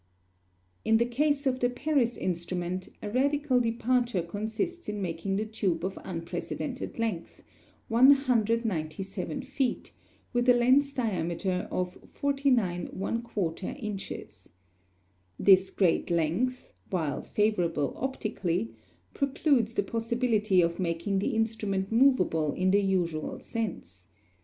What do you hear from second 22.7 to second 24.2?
the usual sense.